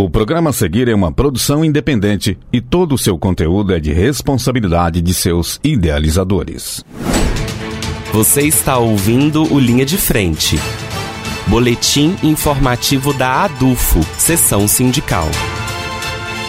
[0.00, 3.92] O programa a seguir é uma produção independente e todo o seu conteúdo é de
[3.92, 6.84] responsabilidade de seus idealizadores.
[8.12, 10.56] Você está ouvindo o Linha de Frente.
[11.48, 15.26] Boletim informativo da ADUFO, Sessão Sindical.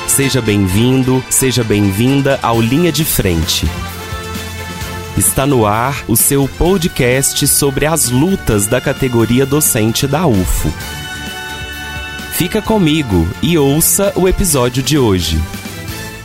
[0.05, 3.66] Seja bem-vindo, seja bem-vinda ao Linha de Frente.
[5.18, 10.98] Está no ar o seu podcast sobre as lutas da categoria docente da UFO.
[12.40, 15.38] Fica comigo e ouça o episódio de hoje.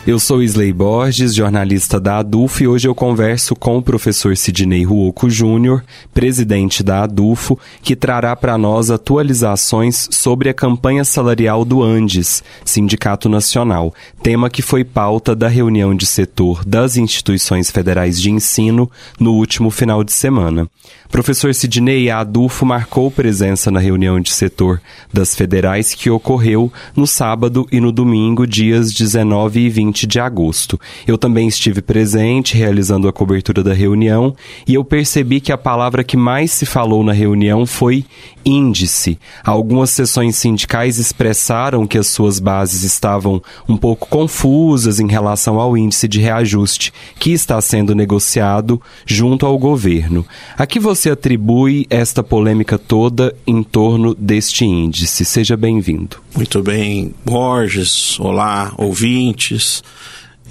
[0.07, 4.85] Eu sou Isley Borges, jornalista da ADUFO, e hoje eu converso com o professor Sidney
[4.85, 5.83] Ruoco Júnior,
[6.13, 13.31] presidente da ADUFO, que trará para nós atualizações sobre a campanha salarial do Andes, Sindicato
[13.31, 19.33] Nacional, tema que foi pauta da reunião de setor das instituições federais de ensino no
[19.33, 20.69] último final de semana.
[21.11, 27.07] Professor Sidney, a ADUFO marcou presença na reunião de setor das federais que ocorreu no
[27.07, 30.81] sábado e no domingo, dias 19 e 20 20 de agosto.
[31.07, 34.35] Eu também estive presente realizando a cobertura da reunião
[34.67, 38.05] e eu percebi que a palavra que mais se falou na reunião foi
[38.45, 39.19] índice.
[39.45, 45.77] Algumas sessões sindicais expressaram que as suas bases estavam um pouco confusas em relação ao
[45.77, 50.27] índice de reajuste que está sendo negociado junto ao governo.
[50.59, 55.25] A que você atribui esta polêmica toda em torno deste índice?
[55.25, 56.17] Seja bem-vindo.
[56.35, 58.19] Muito bem, Borges.
[58.19, 59.84] Olá, ouvintes.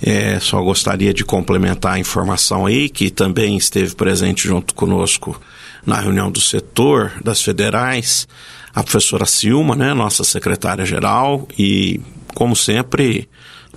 [0.02, 5.40] É, só gostaria de complementar a informação aí que também esteve presente junto conosco
[5.86, 8.28] na reunião do setor das federais,
[8.74, 12.02] a professora Silma, né, nossa secretária-geral, e,
[12.34, 13.30] como sempre,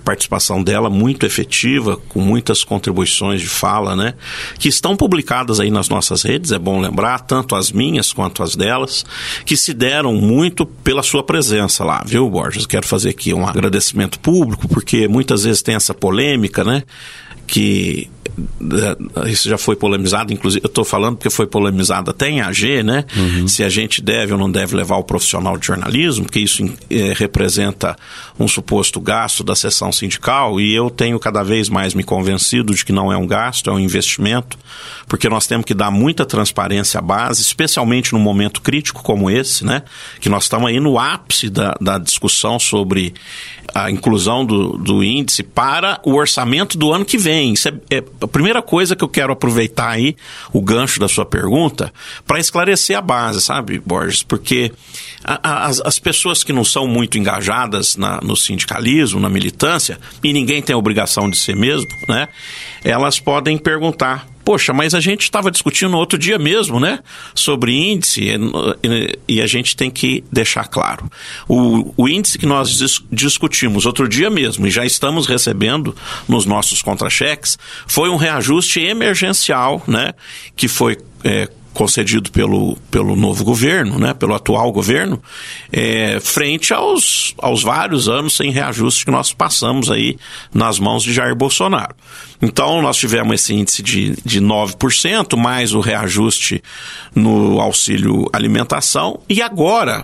[0.07, 4.13] participação dela muito efetiva, com muitas contribuições de fala, né?
[4.57, 8.55] Que estão publicadas aí nas nossas redes, é bom lembrar, tanto as minhas quanto as
[8.55, 9.05] delas,
[9.45, 12.65] que se deram muito pela sua presença lá, viu, Borges?
[12.65, 16.83] Quero fazer aqui um agradecimento público, porque muitas vezes tem essa polêmica, né?
[17.45, 18.09] Que
[19.27, 23.05] isso já foi polemizado, inclusive eu estou falando porque foi polemizado até em AG, né?
[23.15, 23.47] Uhum.
[23.47, 27.13] Se a gente deve ou não deve levar o profissional de jornalismo, porque isso é,
[27.15, 27.95] representa
[28.39, 32.85] um suposto gasto da sessão sindical, e eu tenho cada vez mais me convencido de
[32.85, 34.57] que não é um gasto, é um investimento,
[35.07, 39.65] porque nós temos que dar muita transparência à base, especialmente num momento crítico como esse,
[39.65, 39.83] né?
[40.19, 43.13] Que nós estamos aí no ápice da, da discussão sobre
[43.73, 47.53] a inclusão do, do índice para o orçamento do ano que vem.
[47.53, 50.15] Isso é, é a primeira coisa que eu quero aproveitar aí,
[50.51, 51.93] o gancho da sua pergunta,
[52.25, 54.23] para esclarecer a base, sabe, Borges?
[54.23, 54.71] Porque
[55.23, 59.99] a, a, as, as, pessoas que não são muito engajadas na, no sindicalismo, na militância,
[60.23, 62.27] e ninguém tem a obrigação de ser mesmo, né?
[62.83, 66.99] Elas podem perguntar poxa, mas a gente estava discutindo outro dia mesmo, né?
[67.35, 68.31] Sobre índice,
[69.27, 71.11] e, a gente tem que deixar claro.
[71.49, 75.93] O, o índice que nós dis, discutimos outro dia mesmo, e já estamos recebendo
[76.29, 80.13] nos nossos contra-cheques, foi um reajuste emergencial, né?
[80.55, 80.97] Que foi.
[81.25, 85.21] É, concedido pelo, pelo novo governo, né, pelo atual governo,
[85.71, 90.17] é, frente aos, aos vários anos sem reajuste que nós passamos aí
[90.51, 91.95] nas mãos de Jair Bolsonaro.
[92.41, 96.63] Então, nós tivemos esse índice de, de 9%, mais o reajuste
[97.13, 100.03] no auxílio alimentação, e agora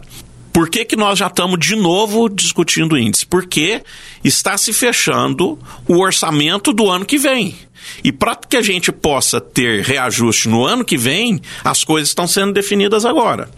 [0.54, 3.26] por que, que nós já estamos de novo discutindo índice?
[3.26, 3.82] Porque
[4.24, 7.56] está se fechando o orçamento do ano que vem.
[8.04, 12.28] E para que a gente possa ter reajuste no ano que vem, as coisas estão
[12.28, 13.50] sendo definidas agora.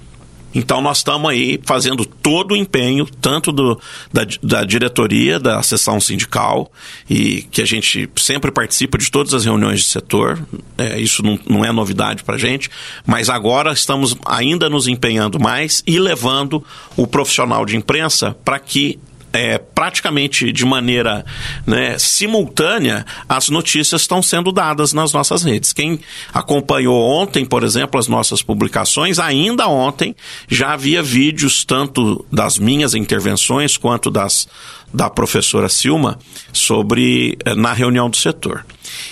[0.56, 3.80] Então nós estamos aí fazendo todo o empenho, tanto do,
[4.12, 6.72] da, da diretoria, da sessão sindical,
[7.10, 10.42] e que a gente sempre participa de todas as reuniões de setor,
[10.78, 12.70] é, isso não, não é novidade para a gente,
[13.06, 16.64] mas agora estamos ainda nos empenhando mais e levando
[16.96, 18.98] o profissional de imprensa para que
[19.36, 21.26] é, praticamente de maneira
[21.68, 25.74] né, simultânea, as notícias estão sendo dadas nas nossas redes.
[25.74, 26.00] Quem
[26.34, 30.16] acompanhou ontem, por exemplo, as nossas publicações, ainda ontem
[30.48, 34.48] já havia vídeos tanto das minhas intervenções quanto das
[34.94, 36.18] da professora Silma
[36.54, 38.66] sobre eh, na reunião do setor.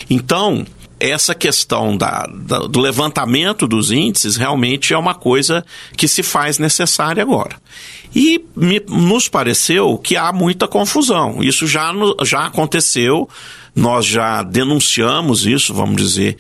[0.10, 0.66] Então,
[1.10, 5.66] essa questão da, da, do levantamento dos índices realmente é uma coisa
[5.98, 7.58] que se faz necessária agora.
[8.16, 11.44] E me, nos pareceu que há muita confusão.
[11.44, 13.28] Isso já, no, já aconteceu
[13.76, 16.38] Nós já denunciamos isso, vamos dizer,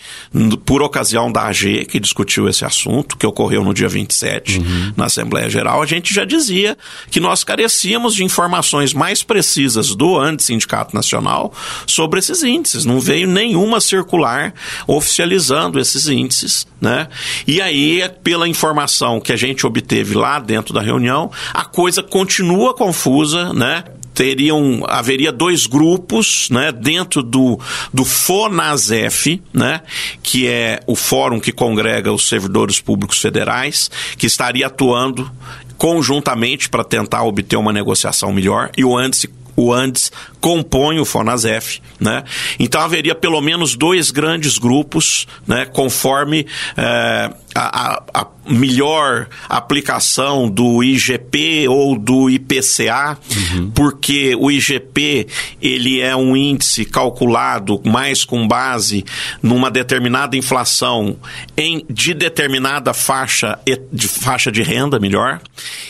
[0.66, 4.94] por ocasião da AG, que discutiu esse assunto, que ocorreu no dia 27, uhum.
[4.96, 5.82] na Assembleia Geral.
[5.82, 6.78] A gente já dizia
[7.10, 11.52] que nós carecíamos de informações mais precisas do Sindicato Nacional
[11.88, 12.86] sobre esses índices.
[12.86, 14.54] Não veio nenhuma circular
[14.88, 17.08] oficializando esses índices, né?
[17.48, 22.74] E aí, pela informação que a gente obteve lá dentro da reunião, a coisa continua
[22.74, 23.84] confusa, né?
[24.14, 27.60] Teriam haveria dois grupos né, dentro do,
[27.94, 29.82] do FONASEF, né,
[30.22, 35.30] que é o fórum que congrega os servidores públicos federais, que estaria atuando
[35.78, 41.82] conjuntamente para tentar obter uma negociação melhor, e o ANDES o Andes compõe o FONASEF,
[42.00, 42.24] né?
[42.60, 45.66] Então haveria pelo menos dois grandes grupos, né?
[45.66, 46.46] Conforme
[46.76, 53.72] é, a, a, melhor aplicação do IGP ou do IPCA, uhum.
[53.72, 55.28] porque o IGP
[55.62, 59.06] ele é um índice calculado mais com base
[59.42, 61.16] numa determinada inflação
[61.56, 63.58] em de determinada faixa
[63.92, 65.40] de faixa de renda, melhor,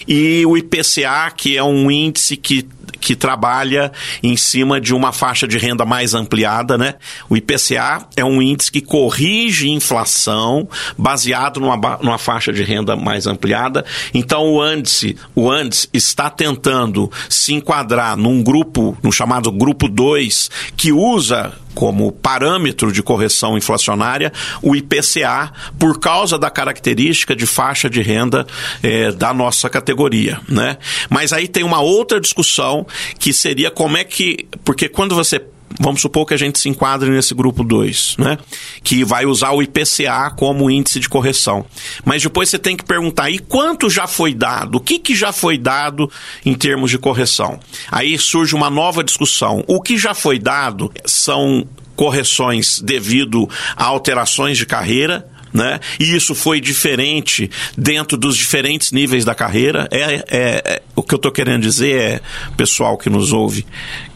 [0.08, 2.68] e o IPCA que é um índice que
[3.04, 3.92] que trabalha
[4.24, 6.96] em cima de uma faixa de renda mais ampliada, né?
[7.30, 10.68] O IPCA é um índice que corrige inflação
[10.98, 13.84] baseado numa, numa faixa de renda mais ampliada.
[14.14, 20.50] Então o índice, o índice está tentando se enquadrar num grupo, no chamado grupo 2,
[20.78, 24.32] que usa como parâmetro de correção inflacionária
[24.62, 28.46] o IPCA, por causa da característica de faixa de renda
[28.82, 30.40] eh, da nossa categoria.
[30.48, 30.78] Né?
[31.10, 32.86] Mas aí tem uma outra discussão
[33.20, 34.48] que seria como é que.
[34.64, 35.42] Porque quando você
[35.80, 38.38] vamos supor que a gente se enquadre nesse grupo 2, né?
[38.84, 41.66] Que vai usar o IPCA como índice de correção.
[42.06, 44.76] Mas depois você tem que perguntar, e quanto já foi dado?
[44.76, 46.10] O que, que já foi dado
[46.46, 47.60] em termos de correção?
[47.92, 49.64] Aí surge uma nova discussão.
[49.68, 51.66] O que já foi dado são
[51.96, 55.80] correções devido a alterações de carreira, né?
[56.00, 59.88] E isso foi diferente dentro dos diferentes níveis da carreira.
[59.92, 62.22] É, é, é o que eu estou querendo dizer é,
[62.58, 63.66] pessoal que nos ouve,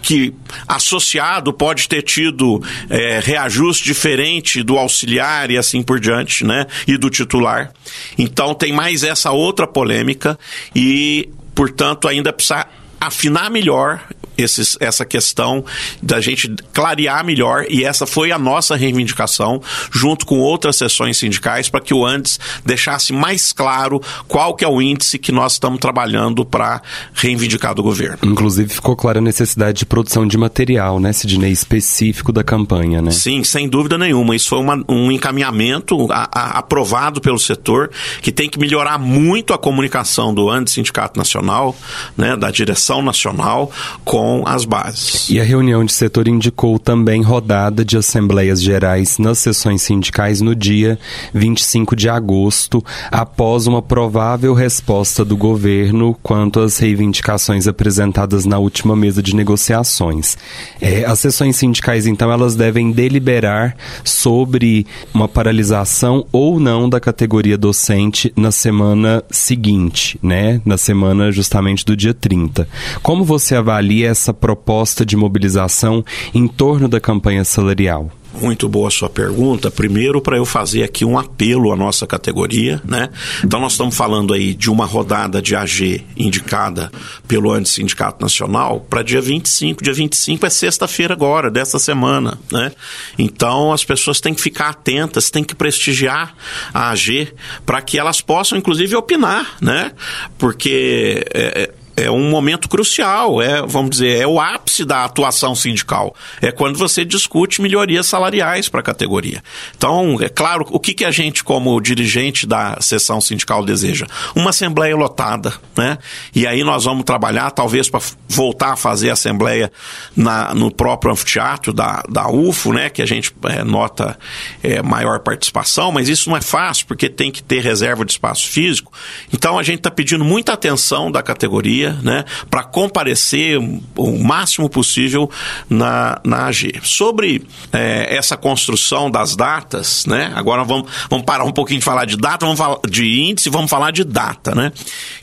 [0.01, 0.33] que
[0.67, 6.65] associado pode ter tido é, reajuste diferente do auxiliar e assim por diante, né?
[6.87, 7.71] E do titular.
[8.17, 10.37] Então tem mais essa outra polêmica
[10.75, 12.65] e, portanto, ainda precisa
[12.99, 14.03] afinar melhor
[14.37, 15.63] esses, essa questão
[16.01, 19.61] da gente clarear melhor e essa foi a nossa reivindicação
[19.91, 24.67] junto com outras sessões sindicais para que o Andes deixasse mais claro qual que é
[24.67, 26.81] o índice que nós estamos trabalhando para
[27.13, 28.19] reivindicar do governo.
[28.23, 33.11] Inclusive ficou clara a necessidade de produção de material, né, Sidney, específico da campanha, né?
[33.11, 34.35] Sim, sem dúvida nenhuma.
[34.35, 37.89] Isso foi uma, um encaminhamento a, a, aprovado pelo setor
[38.21, 41.75] que tem que melhorar muito a comunicação do Andes Sindicato Nacional,
[42.15, 43.71] né, da direção nacional
[44.03, 45.29] com com as bases.
[45.29, 50.53] E a reunião de setor indicou também rodada de assembleias gerais nas sessões sindicais no
[50.53, 50.99] dia
[51.33, 58.97] 25 de agosto, após uma provável resposta do governo quanto às reivindicações apresentadas na última
[58.97, 60.37] mesa de negociações.
[60.81, 67.57] É, as sessões sindicais, então, elas devem deliberar sobre uma paralisação ou não da categoria
[67.57, 70.59] docente na semana seguinte, né?
[70.65, 72.67] Na semana justamente do dia 30.
[73.01, 76.03] Como você avalia essa proposta de mobilização
[76.33, 78.11] em torno da campanha salarial?
[78.41, 79.71] Muito boa sua pergunta.
[79.71, 83.09] Primeiro, para eu fazer aqui um apelo à nossa categoria, né?
[83.43, 86.91] Então, nós estamos falando aí de uma rodada de AG indicada
[87.27, 89.83] pelo Antissindicato Nacional para dia 25.
[89.83, 92.71] Dia 25 é sexta-feira agora, dessa semana, né?
[93.17, 96.35] Então, as pessoas têm que ficar atentas, têm que prestigiar
[96.73, 97.33] a AG
[97.65, 99.93] para que elas possam, inclusive, opinar, né?
[100.37, 101.25] Porque.
[101.33, 106.15] É, é um momento crucial, é, vamos dizer, é o ápice da atuação sindical.
[106.39, 109.43] É quando você discute melhorias salariais para a categoria.
[109.75, 114.05] Então, é claro, o que, que a gente, como dirigente da sessão sindical, deseja?
[114.35, 115.97] Uma assembleia lotada, né?
[116.35, 117.99] E aí nós vamos trabalhar, talvez, para
[118.29, 119.71] voltar a fazer assembleia
[120.15, 122.91] na, no próprio anfiteatro da, da UFO, né?
[122.91, 124.19] Que a gente é, nota
[124.61, 128.47] é, maior participação, mas isso não é fácil, porque tem que ter reserva de espaço
[128.47, 128.93] físico.
[129.33, 133.57] Então, a gente está pedindo muita atenção da categoria né, para comparecer
[133.95, 135.29] o máximo possível
[135.69, 136.73] na, na AG.
[136.83, 142.05] Sobre é, essa construção das datas, né, agora vamos, vamos parar um pouquinho de falar
[142.05, 144.71] de data, vamos falar de índice, vamos falar de data, né?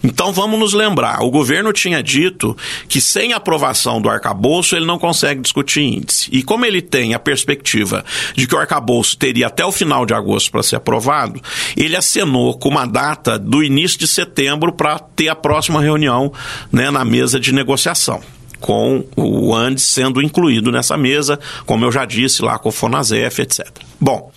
[0.02, 2.56] Então vamos nos lembrar, o governo tinha dito
[2.88, 6.28] que sem aprovação do arcabouço ele não consegue discutir índice.
[6.32, 8.04] E como ele tem a perspectiva
[8.34, 11.40] de que o arcabouço teria até o final de agosto para ser aprovado,
[11.76, 16.32] ele acenou com uma data do início de setembro para ter a próxima reunião
[16.72, 18.20] né, na mesa de negociação
[18.64, 23.42] com o Andes sendo incluído nessa mesa, como eu já disse lá com o Fonasef,
[23.42, 23.68] etc.
[24.00, 24.32] Bom,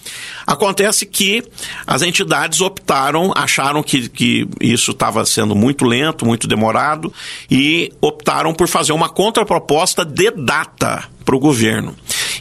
[0.46, 1.42] acontece que
[1.86, 7.14] as entidades optaram, acharam que, que isso estava sendo muito lento, muito demorado,
[7.50, 11.96] e optaram por fazer uma contraproposta de data para o governo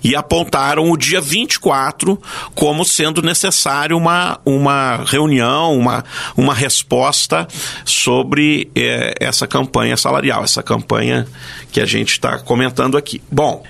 [0.06, 2.16] e apontaram o dia 24
[2.54, 6.04] como sendo necessário uma, uma reunião, uma,
[6.36, 7.48] uma resposta
[7.84, 11.26] sobre é, essa campanha salarial, essa campanha
[11.72, 13.20] que a gente está comentando aqui.
[13.28, 13.64] Bom,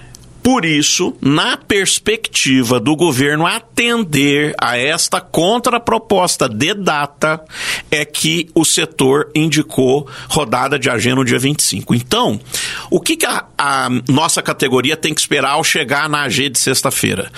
[0.46, 7.44] por isso, na perspectiva do governo atender a esta contraproposta de data,
[7.90, 11.96] é que o setor indicou rodada de agenda no dia 25.
[11.96, 12.40] Então,
[12.88, 16.60] o que, que a, a nossa categoria tem que esperar ao chegar na AG de
[16.60, 17.28] sexta-feira?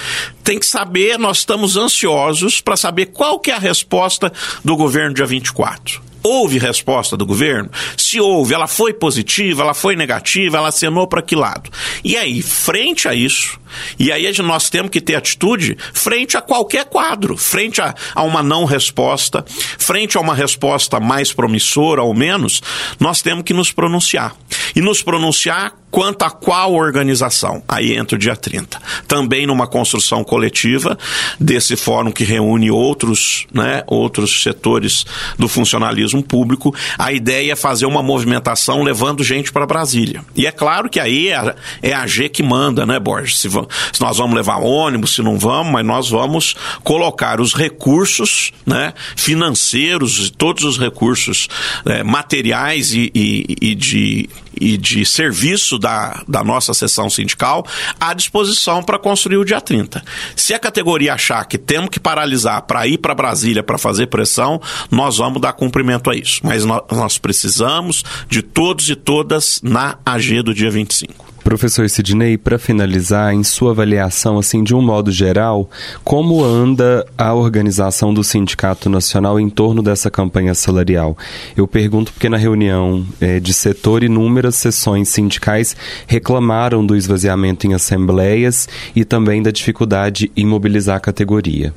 [0.44, 4.30] Tem que saber, nós estamos ansiosos para saber qual que é a resposta
[4.62, 6.07] do governo dia 24.
[6.30, 7.70] Houve resposta do governo?
[7.96, 11.70] Se houve, ela foi positiva, ela foi negativa, ela acenou para que lado?
[12.04, 13.58] E aí, frente a isso,
[13.98, 18.42] e aí nós temos que ter atitude frente a qualquer quadro, frente a, a uma
[18.42, 19.42] não resposta,
[19.78, 22.60] frente a uma resposta mais promissora ou menos,
[23.00, 24.36] nós temos que nos pronunciar.
[24.76, 27.62] E nos pronunciar quanto a qual organização.
[27.66, 28.80] Aí entra o dia 30.
[29.06, 30.98] Também numa construção coletiva
[31.38, 35.04] desse fórum que reúne outros, né, outros setores
[35.38, 36.74] do funcionalismo público.
[36.98, 40.24] A ideia é fazer uma movimentação levando gente para Brasília.
[40.34, 43.38] E é claro que aí é, é a G que manda, né, Borges?
[43.38, 48.52] Se, se, nós vamos levar ônibus, se não vamos, mas nós vamos colocar os recursos
[48.66, 51.48] né, financeiros, todos os recursos
[51.86, 54.28] é, materiais e, e, e de
[54.60, 57.64] e de serviço da, da nossa seção sindical
[57.98, 60.02] à disposição para construir o dia 30.
[60.36, 64.60] Se a categoria achar que temos que paralisar para ir para Brasília para fazer pressão,
[64.90, 66.40] nós vamos dar cumprimento a isso.
[66.42, 71.27] Mas nós, nós precisamos de todos e todas na AG do dia 25.
[71.48, 75.70] Professor Sidney, para finalizar, em sua avaliação, assim, de um modo geral,
[76.04, 81.16] como anda a organização do Sindicato Nacional em torno dessa campanha salarial?
[81.56, 85.74] Eu pergunto porque na reunião é, de setor inúmeras sessões sindicais
[86.06, 91.72] reclamaram do esvaziamento em assembleias e também da dificuldade em mobilizar a categoria.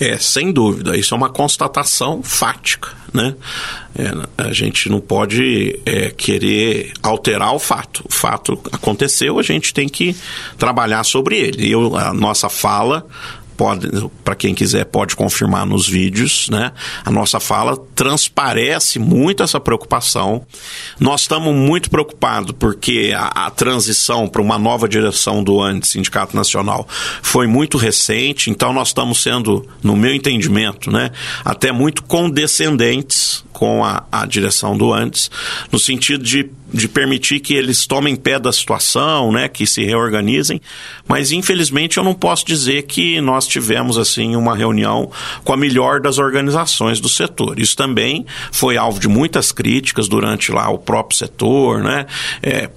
[0.00, 3.34] É, sem dúvida, isso é uma constatação fática, né?
[3.96, 8.04] É, a gente não pode é, querer alterar o fato.
[8.08, 10.14] O fato aconteceu, a gente tem que
[10.56, 11.68] trabalhar sobre ele.
[11.68, 13.04] Eu, a nossa fala
[13.58, 13.88] pode,
[14.22, 16.70] para quem quiser, pode confirmar nos vídeos, né?
[17.04, 20.46] A nossa fala transparece muito essa preocupação.
[21.00, 26.36] Nós estamos muito preocupados porque a, a transição para uma nova direção do ANDE, Sindicato
[26.36, 26.86] Nacional,
[27.20, 31.10] foi muito recente, então nós estamos sendo, no meu entendimento, né,
[31.44, 35.30] até muito condescendentes com a, a direção do ANDES,
[35.72, 40.60] no sentido de de permitir que eles tomem pé da situação, né, que se reorganizem,
[41.06, 45.10] mas infelizmente eu não posso dizer que nós tivemos assim uma reunião
[45.44, 47.58] com a melhor das organizações do setor.
[47.58, 52.06] Isso também foi alvo de muitas críticas durante lá o próprio setor, né,
[52.42, 52.68] é,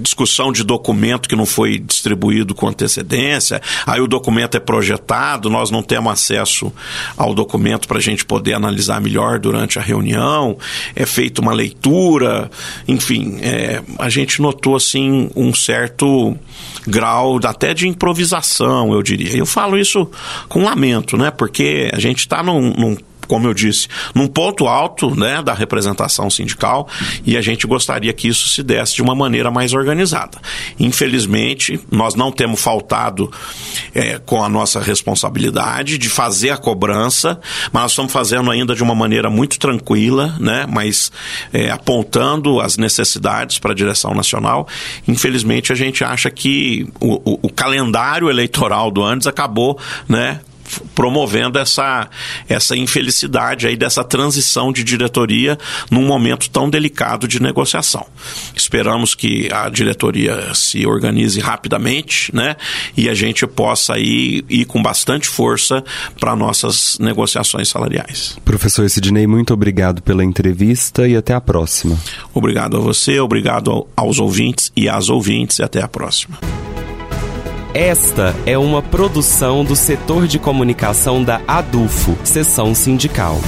[0.00, 5.70] discussão de documento que não foi distribuído com antecedência, aí o documento é projetado, nós
[5.70, 6.72] não temos acesso
[7.16, 9.82] ao documento para a gente poder analisar melhor durante a
[10.18, 10.58] reunião,
[10.94, 12.50] é feita uma leitura,
[12.86, 16.36] enfim, é, a gente notou assim um certo
[16.86, 19.36] grau até de improvisação, eu diria.
[19.36, 20.10] Eu falo isso
[20.48, 21.30] com lamento, né?
[21.30, 22.96] Porque a gente está num, num
[23.28, 26.88] como eu disse, num ponto alto né, da representação sindical
[27.24, 30.38] e a gente gostaria que isso se desse de uma maneira mais organizada.
[30.80, 33.30] Infelizmente, nós não temos faltado
[33.94, 37.38] é, com a nossa responsabilidade de fazer a cobrança,
[37.70, 41.12] mas nós estamos fazendo ainda de uma maneira muito tranquila, né, mas
[41.52, 44.66] é, apontando as necessidades para a direção nacional.
[45.06, 50.40] Infelizmente, a gente acha que o, o, o calendário eleitoral do Andes acabou né,
[50.94, 52.08] promovendo essa,
[52.48, 55.58] essa infelicidade aí dessa transição de diretoria
[55.90, 58.06] num momento tão delicado de negociação.
[58.54, 62.56] Esperamos que a diretoria se organize rapidamente, né?
[62.96, 65.84] E a gente possa aí ir com bastante força
[66.18, 68.38] para nossas negociações salariais.
[68.44, 71.98] Professor Sidney, muito obrigado pela entrevista e até a próxima.
[72.32, 76.38] Obrigado a você, obrigado aos ouvintes e às ouvintes e até a próxima.
[77.74, 83.38] Esta é uma produção do setor de comunicação da ADUFO, seção sindical.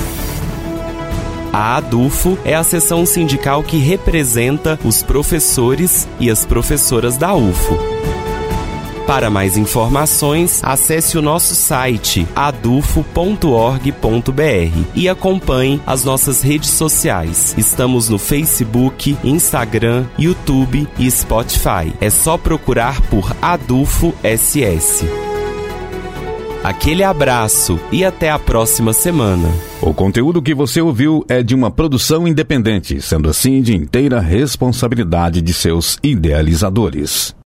[1.52, 7.78] A ADUFO é a seção sindical que representa os professores e as professoras da UFO.
[9.10, 13.90] Para mais informações, acesse o nosso site adufo.org.br
[14.94, 17.52] e acompanhe as nossas redes sociais.
[17.58, 21.92] Estamos no Facebook, Instagram, YouTube e Spotify.
[22.00, 25.04] É só procurar por Adufo SS.
[26.62, 29.48] Aquele abraço e até a próxima semana.
[29.82, 35.42] O conteúdo que você ouviu é de uma produção independente, sendo assim de inteira responsabilidade
[35.42, 37.39] de seus idealizadores.